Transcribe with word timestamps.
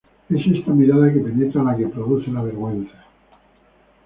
Es 0.31 0.47
esta 0.47 0.71
mirada 0.73 1.13
que 1.13 1.19
penetra 1.19 1.61
la 1.61 1.77
que 1.77 1.85
produce 1.87 2.31
la 2.31 2.41
vergüenza. 2.41 3.05